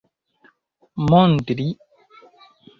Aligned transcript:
montri 1.05 1.69